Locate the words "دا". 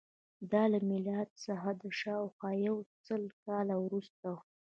0.51-0.63